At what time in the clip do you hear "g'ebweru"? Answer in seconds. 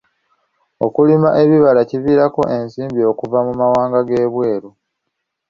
4.07-4.69